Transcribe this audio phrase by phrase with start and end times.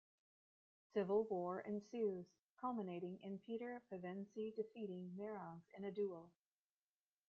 [0.95, 2.25] Civil war ensues,
[2.59, 6.31] culminating in Peter Pevensie defeating Miraz in a duel.